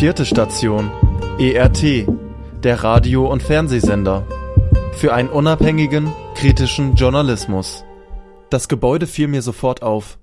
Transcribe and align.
Vierte 0.00 0.24
Station 0.24 0.90
ERT, 1.38 2.06
der 2.64 2.82
Radio- 2.82 3.30
und 3.30 3.42
Fernsehsender. 3.42 4.26
Für 4.94 5.12
einen 5.12 5.28
unabhängigen, 5.28 6.10
kritischen 6.34 6.94
Journalismus. 6.94 7.84
Das 8.48 8.68
Gebäude 8.68 9.06
fiel 9.06 9.28
mir 9.28 9.42
sofort 9.42 9.82
auf. 9.82 10.18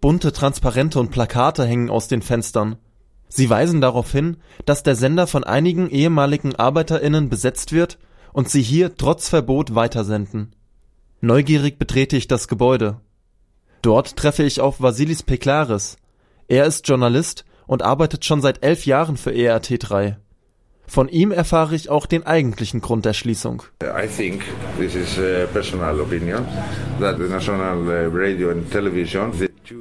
Bunte 0.00 0.32
Transparente 0.32 0.98
und 0.98 1.12
Plakate 1.12 1.64
hängen 1.64 1.88
aus 1.88 2.08
den 2.08 2.20
Fenstern. 2.20 2.78
Sie 3.28 3.48
weisen 3.48 3.80
darauf 3.80 4.10
hin, 4.10 4.38
dass 4.64 4.82
der 4.82 4.96
Sender 4.96 5.28
von 5.28 5.44
einigen 5.44 5.88
ehemaligen 5.88 6.56
ArbeiterInnen 6.56 7.28
besetzt 7.28 7.70
wird 7.70 8.00
und 8.32 8.48
sie 8.48 8.62
hier 8.62 8.96
trotz 8.96 9.28
Verbot 9.28 9.76
weitersenden. 9.76 10.56
Neugierig 11.20 11.78
betrete 11.78 12.16
ich 12.16 12.26
das 12.26 12.48
Gebäude. 12.48 12.96
Dort 13.82 14.16
treffe 14.16 14.42
ich 14.42 14.60
auf 14.60 14.80
Vasilis 14.80 15.22
Peklaris. 15.22 15.96
Er 16.48 16.66
ist 16.66 16.88
Journalist 16.88 17.44
und 17.66 17.82
arbeitet 17.82 18.24
schon 18.24 18.40
seit 18.40 18.64
elf 18.64 18.86
Jahren 18.86 19.16
für 19.16 19.30
ERT3. 19.30 20.16
Von 20.86 21.08
ihm 21.08 21.30
erfahre 21.30 21.74
ich 21.74 21.88
auch 21.88 22.06
den 22.06 22.26
eigentlichen 22.26 22.80
Grund 22.80 23.04
der 23.04 23.12
Schließung. 23.14 23.62
I 23.82 24.06
think 24.06 24.42
this 24.78 24.94
is 24.94 25.18
a 25.18 25.46
personal 25.52 26.00
opinion 26.00 26.44
that 27.00 27.16
the 27.18 27.28
National 27.28 27.78
uh, 27.86 28.10
Radio 28.12 28.50
and 28.50 28.70
Television 28.70 29.32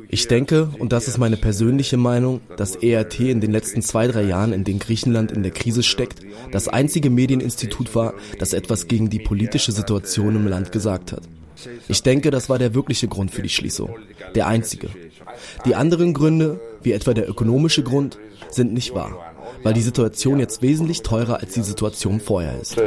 ich 0.08 0.28
denke, 0.28 0.70
und 0.78 0.92
das 0.92 1.08
ist 1.08 1.18
meine 1.18 1.38
persönliche 1.38 1.98
Meinung, 1.98 2.42
dass 2.56 2.76
ERT 2.76 3.20
in 3.20 3.42
den 3.42 3.52
letzten 3.52 3.82
zwei, 3.82 4.08
drei 4.08 4.24
Jahren, 4.24 4.54
in 4.54 4.64
denen 4.64 4.80
Griechenland 4.80 5.32
in 5.32 5.44
der 5.44 5.52
Krise 5.52 5.84
steckt, 5.84 6.22
das 6.52 6.68
einzige 6.68 7.10
Medieninstitut 7.10 7.96
war, 7.96 8.14
das 8.38 8.54
etwas 8.54 8.88
gegen 8.88 9.10
die 9.10 9.20
politische 9.20 9.72
Situation 9.72 10.36
im 10.36 10.48
Land 10.48 10.72
gesagt 10.72 11.12
hat. 11.12 11.24
Ich 11.88 12.04
denke, 12.04 12.32
das 12.32 12.50
war 12.50 12.60
der 12.60 12.74
wirkliche 12.74 13.08
Grund 13.08 13.32
für 13.32 13.42
die 13.42 13.50
Schließung. 13.50 13.96
Der 14.36 14.48
einzige. 14.48 14.90
Die 15.66 15.76
anderen 15.76 16.14
Gründe, 16.14 16.60
wie 16.84 16.92
etwa 16.92 17.14
der 17.14 17.30
ökonomische 17.30 17.84
Grund, 17.84 18.18
sind 18.50 18.74
nicht 18.74 18.94
wahr 18.94 19.32
weil 19.64 19.74
die 19.74 19.82
Situation 19.82 20.40
jetzt 20.40 20.62
wesentlich 20.62 21.02
teurer 21.02 21.40
als 21.40 21.54
die 21.54 21.62
Situation 21.62 22.20
vorher 22.20 22.60
ist. 22.60 22.78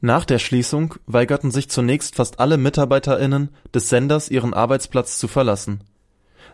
Nach 0.00 0.24
der 0.24 0.38
Schließung 0.38 0.94
weigerten 1.06 1.50
sich 1.50 1.70
zunächst 1.70 2.14
fast 2.16 2.38
alle 2.38 2.58
MitarbeiterInnen 2.58 3.48
des 3.74 3.88
Senders 3.88 4.28
ihren 4.28 4.52
Arbeitsplatz 4.52 5.18
zu 5.18 5.28
verlassen. 5.28 5.80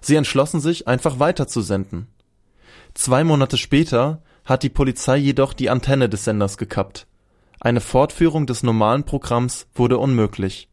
Sie 0.00 0.14
entschlossen 0.14 0.60
sich, 0.60 0.88
einfach 0.88 1.18
weiterzusenden. 1.18 2.06
Zwei 2.94 3.24
Monate 3.24 3.56
später 3.56 4.22
hat 4.44 4.62
die 4.62 4.68
Polizei 4.68 5.16
jedoch 5.16 5.52
die 5.52 5.68
Antenne 5.68 6.08
des 6.08 6.24
Senders 6.24 6.58
gekappt. 6.58 7.06
Eine 7.60 7.80
Fortführung 7.80 8.46
des 8.46 8.62
normalen 8.62 9.04
Programms 9.04 9.66
wurde 9.74 9.98
unmöglich. 9.98 10.68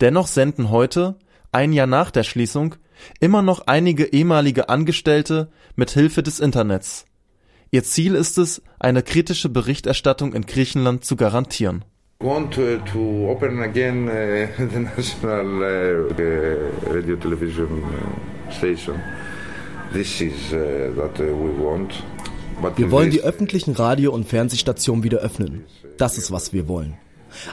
Dennoch 0.00 0.26
senden 0.26 0.70
heute, 0.70 1.18
ein 1.50 1.72
Jahr 1.72 1.86
nach 1.86 2.10
der 2.10 2.24
Schließung, 2.24 2.74
immer 3.20 3.42
noch 3.42 3.66
einige 3.66 4.04
ehemalige 4.12 4.68
Angestellte 4.68 5.50
mit 5.76 5.90
Hilfe 5.90 6.22
des 6.22 6.40
Internets. 6.40 7.06
Ihr 7.70 7.84
Ziel 7.84 8.14
ist 8.14 8.36
es, 8.36 8.62
eine 8.78 9.02
kritische 9.02 9.48
Berichterstattung 9.48 10.34
in 10.34 10.46
Griechenland 10.46 11.04
zu 11.04 11.16
garantieren. 11.16 11.84
want 12.20 12.52
to, 12.52 13.28
open 13.28 13.62
again 13.62 14.08
uh, 14.08 14.48
the 14.58 14.80
national 14.80 15.62
uh, 15.62 16.90
radio 16.92 17.16
television 17.16 17.84
uh, 17.84 18.50
station. 18.50 19.00
This 19.92 20.20
is 20.20 20.52
uh, 20.52 20.92
that 20.96 21.20
uh, 21.20 21.34
we 21.34 21.50
want. 21.50 21.92
Wir 22.76 22.90
wollen 22.90 23.10
die 23.10 23.20
öffentlichen 23.20 23.74
Radio- 23.74 24.12
und 24.12 24.26
Fernsehstationen 24.26 25.04
wieder 25.04 25.18
öffnen. 25.18 25.64
Das 25.96 26.18
ist, 26.18 26.30
was 26.30 26.52
wir 26.52 26.68
wollen. 26.68 26.94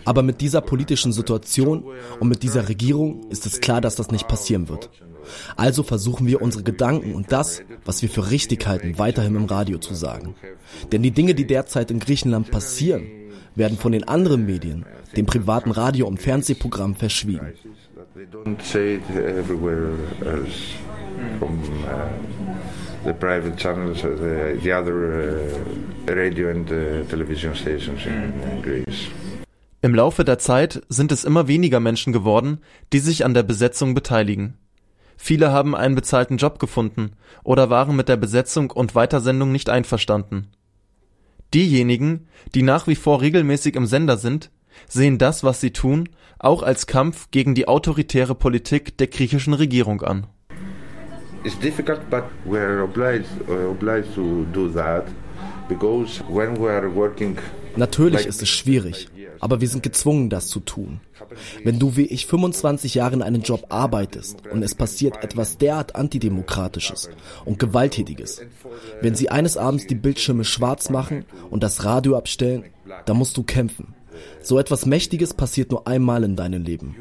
Aber 0.05 0.23
mit 0.23 0.41
dieser 0.41 0.61
politischen 0.61 1.11
Situation 1.11 1.83
und 2.19 2.27
mit 2.27 2.43
dieser 2.43 2.69
Regierung 2.69 3.29
ist 3.29 3.45
es 3.45 3.61
klar, 3.61 3.81
dass 3.81 3.95
das 3.95 4.11
nicht 4.11 4.27
passieren 4.27 4.69
wird. 4.69 4.89
Also 5.55 5.83
versuchen 5.83 6.27
wir 6.27 6.41
unsere 6.41 6.63
Gedanken 6.63 7.13
und 7.13 7.31
das, 7.31 7.61
was 7.83 8.01
wir 8.01 8.09
für 8.09 8.31
richtig 8.31 8.67
halten, 8.67 8.97
weiterhin 8.97 9.35
im 9.35 9.45
Radio 9.45 9.79
zu 9.79 9.93
sagen. 9.93 10.35
Denn 10.91 11.03
die 11.03 11.11
Dinge, 11.11 11.35
die 11.35 11.47
derzeit 11.47 11.91
in 11.91 11.99
Griechenland 11.99 12.51
passieren, 12.51 13.05
werden 13.55 13.77
von 13.77 13.91
den 13.91 14.07
anderen 14.07 14.45
Medien, 14.45 14.85
dem 15.15 15.25
privaten 15.25 15.71
Radio- 15.71 16.07
und 16.07 16.21
Fernsehprogramm 16.21 16.95
verschwiegen. 16.95 17.53
The 23.05 23.13
private 23.13 23.55
channels, 23.57 24.01
the, 24.01 24.59
the 24.61 24.73
other 24.73 24.95
uh, 26.07 26.13
radio 26.13 26.49
and 26.49 26.71
uh, 26.71 27.03
television 27.09 27.55
stations 27.55 28.05
in, 28.05 28.33
in 28.51 28.61
Greece. 28.61 29.07
Im 29.81 29.93
Laufe 29.93 30.23
der 30.23 30.39
Zeit 30.39 30.81
sind 30.89 31.11
es 31.11 31.23
immer 31.23 31.47
weniger 31.47 31.79
Menschen 31.79 32.11
geworden, 32.11 32.59
die 32.91 32.99
sich 32.99 33.23
an 33.23 33.35
der 33.35 33.43
Besetzung 33.43 33.93
beteiligen. 33.93 34.57
Viele 35.15 35.51
haben 35.51 35.75
einen 35.75 35.93
bezahlten 35.93 36.37
Job 36.37 36.57
gefunden 36.57 37.11
oder 37.43 37.69
waren 37.69 37.95
mit 37.95 38.09
der 38.09 38.17
Besetzung 38.17 38.71
und 38.71 38.95
Weitersendung 38.95 39.51
nicht 39.51 39.69
einverstanden. 39.69 40.47
Diejenigen, 41.53 42.27
die 42.55 42.63
nach 42.63 42.87
wie 42.87 42.95
vor 42.95 43.21
regelmäßig 43.21 43.75
im 43.75 43.85
Sender 43.85 44.17
sind, 44.17 44.49
sehen 44.89 45.19
das, 45.19 45.43
was 45.43 45.61
sie 45.61 45.71
tun, 45.71 46.09
auch 46.39 46.63
als 46.63 46.87
Kampf 46.87 47.29
gegen 47.29 47.53
die 47.53 47.67
autoritäre 47.67 48.35
Politik 48.35 48.97
der 48.97 49.07
griechischen 49.07 49.53
Regierung 49.53 50.01
an. 50.01 50.27
It's 51.45 51.59
difficult, 51.59 52.09
but 52.09 52.23
we're 52.43 52.81
obliged, 52.81 53.29
uh, 53.47 53.69
obliged 53.69 54.15
to 54.15 54.45
do 54.51 54.67
that 54.69 55.05
because 55.69 56.23
when 56.27 56.59
we 56.59 56.69
are 56.71 56.89
working 56.89 57.37
Natürlich 57.77 58.25
ist 58.25 58.41
es 58.41 58.49
schwierig, 58.49 59.09
aber 59.41 59.61
wir 59.61 59.67
sind 59.67 59.83
gezwungen, 59.83 60.29
das 60.29 60.47
zu 60.47 60.59
tun. 60.59 61.01
Wenn 61.63 61.77
du 61.77 61.97
wie 61.97 62.05
ich 62.05 62.25
25 62.25 62.95
Jahre 62.95 63.13
in 63.13 63.21
einem 63.21 63.41
Job 63.41 63.65
arbeitest 63.69 64.47
und 64.47 64.63
es 64.63 64.73
passiert 64.73 65.23
etwas 65.23 65.57
derart 65.57 65.95
antidemokratisches 65.95 67.09
und 67.43 67.59
gewalttätiges, 67.59 68.41
wenn 69.01 69.13
sie 69.13 69.29
eines 69.29 69.55
Abends 69.57 69.85
die 69.85 69.95
Bildschirme 69.95 70.45
schwarz 70.45 70.89
machen 70.89 71.25
und 71.51 71.61
das 71.61 71.83
Radio 71.83 72.17
abstellen, 72.17 72.63
dann 73.05 73.17
musst 73.17 73.37
du 73.37 73.43
kämpfen. 73.43 73.93
So 74.41 74.57
etwas 74.57 74.85
Mächtiges 74.85 75.33
passiert 75.33 75.69
nur 75.69 75.87
einmal 75.87 76.23
in 76.23 76.35
deinem 76.35 76.63
Leben, 76.63 76.95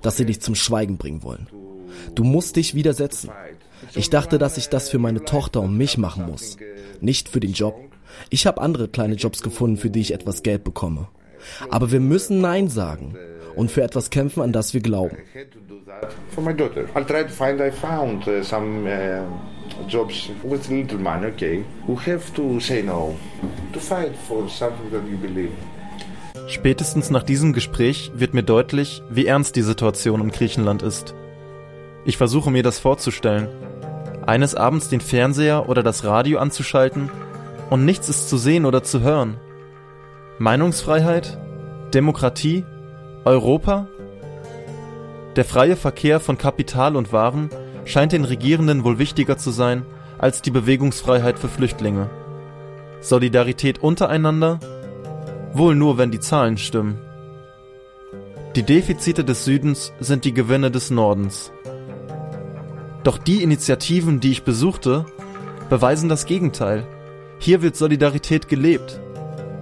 dass 0.00 0.16
sie 0.16 0.24
dich 0.24 0.40
zum 0.40 0.54
Schweigen 0.54 0.96
bringen 0.96 1.22
wollen. 1.22 1.48
Du 2.14 2.24
musst 2.24 2.56
dich 2.56 2.74
widersetzen. 2.74 3.30
Ich 3.94 4.10
dachte, 4.10 4.38
dass 4.38 4.56
ich 4.56 4.68
das 4.68 4.88
für 4.88 4.98
meine 4.98 5.24
Tochter 5.24 5.60
und 5.60 5.76
mich 5.76 5.98
machen 5.98 6.26
muss, 6.26 6.56
nicht 7.00 7.28
für 7.28 7.40
den 7.40 7.52
Job. 7.52 7.76
Ich 8.30 8.46
habe 8.46 8.60
andere 8.60 8.88
kleine 8.88 9.14
Jobs 9.14 9.42
gefunden, 9.42 9.76
für 9.76 9.90
die 9.90 10.00
ich 10.00 10.14
etwas 10.14 10.42
Geld 10.42 10.64
bekomme. 10.64 11.08
Aber 11.70 11.92
wir 11.92 12.00
müssen 12.00 12.40
Nein 12.40 12.68
sagen 12.68 13.16
und 13.56 13.70
für 13.70 13.82
etwas 13.82 14.10
kämpfen, 14.10 14.42
an 14.42 14.52
das 14.52 14.74
wir 14.74 14.80
glauben. 14.80 15.16
Uh, 18.26 18.42
some 18.42 18.88
uh. 18.88 19.26
Spätestens 26.46 27.10
nach 27.10 27.22
diesem 27.22 27.52
Gespräch 27.52 28.12
wird 28.14 28.34
mir 28.34 28.42
deutlich, 28.42 29.02
wie 29.10 29.26
ernst 29.26 29.56
die 29.56 29.62
Situation 29.62 30.20
in 30.20 30.30
Griechenland 30.30 30.82
ist. 30.82 31.14
Ich 32.04 32.16
versuche 32.18 32.50
mir 32.50 32.62
das 32.62 32.78
vorzustellen. 32.78 33.48
Eines 34.26 34.54
Abends 34.54 34.88
den 34.88 35.00
Fernseher 35.00 35.68
oder 35.68 35.82
das 35.82 36.04
Radio 36.04 36.38
anzuschalten 36.38 37.10
und 37.70 37.84
nichts 37.84 38.08
ist 38.08 38.28
zu 38.28 38.38
sehen 38.38 38.64
oder 38.64 38.82
zu 38.82 39.00
hören. 39.00 39.36
Meinungsfreiheit? 40.38 41.38
Demokratie? 41.92 42.64
Europa? 43.24 43.86
Der 45.36 45.44
freie 45.44 45.76
Verkehr 45.76 46.20
von 46.20 46.38
Kapital 46.38 46.96
und 46.96 47.12
Waren 47.12 47.50
scheint 47.84 48.12
den 48.12 48.24
Regierenden 48.24 48.84
wohl 48.84 48.98
wichtiger 48.98 49.36
zu 49.36 49.50
sein 49.50 49.84
als 50.18 50.42
die 50.42 50.50
Bewegungsfreiheit 50.50 51.38
für 51.38 51.48
Flüchtlinge. 51.48 52.08
Solidarität 53.00 53.82
untereinander? 53.82 54.58
Wohl 55.52 55.74
nur, 55.74 55.98
wenn 55.98 56.10
die 56.10 56.20
Zahlen 56.20 56.56
stimmen. 56.56 56.98
Die 58.56 58.62
Defizite 58.62 59.24
des 59.24 59.44
Südens 59.44 59.92
sind 60.00 60.24
die 60.24 60.32
Gewinne 60.32 60.70
des 60.70 60.90
Nordens. 60.90 61.52
Doch 63.04 63.18
die 63.18 63.42
Initiativen, 63.42 64.18
die 64.18 64.32
ich 64.32 64.44
besuchte, 64.44 65.04
beweisen 65.68 66.08
das 66.08 66.24
Gegenteil. 66.24 66.86
Hier 67.38 67.60
wird 67.60 67.76
Solidarität 67.76 68.48
gelebt. 68.48 68.98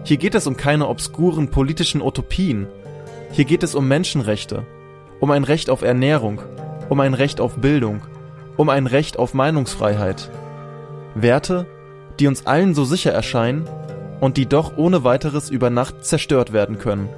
Hier 0.05 0.17
geht 0.17 0.37
es 0.37 0.47
um 0.47 0.57
keine 0.57 0.89
obskuren 0.89 1.49
politischen 1.49 2.03
Utopien. 2.03 2.69
Hier 3.33 3.45
geht 3.45 3.65
es 3.65 3.75
um 3.75 3.89
Menschenrechte, 3.89 4.65
um 5.21 5.33
ein 5.33 5.43
Recht 5.43 5.71
auf 5.71 5.83
Ernährung, 5.83 6.41
um 6.89 7.01
ein 7.01 7.15
Recht 7.15 7.41
auf 7.41 7.57
Bildung, 7.57 8.03
um 8.57 8.69
ein 8.69 8.87
Recht 8.87 9.19
auf 9.19 9.35
Meinungsfreiheit. 9.35 10.31
Werte, 11.17 11.67
die 12.21 12.29
uns 12.29 12.47
allen 12.47 12.75
so 12.75 12.85
sicher 12.85 13.13
erscheinen 13.13 13.69
und 14.21 14.37
die 14.37 14.47
doch 14.47 14.77
ohne 14.77 15.03
weiteres 15.03 15.51
über 15.51 15.69
Nacht 15.69 16.05
zerstört 16.05 16.53
werden 16.53 16.79
können. 16.79 17.09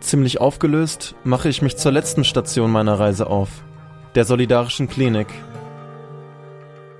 Ziemlich 0.00 0.40
aufgelöst 0.40 1.14
mache 1.22 1.48
ich 1.48 1.62
mich 1.62 1.76
zur 1.76 1.92
letzten 1.92 2.24
Station 2.24 2.72
meiner 2.72 2.98
Reise 2.98 3.28
auf, 3.28 3.50
der 4.14 4.24
Solidarischen 4.24 4.88
Klinik 4.88 5.28